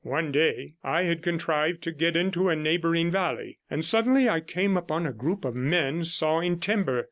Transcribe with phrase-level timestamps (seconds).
[0.03, 4.75] One day I had contrived to get into a neighbouring valley, and suddenly I came
[4.75, 6.99] upon a group of men sawing timber.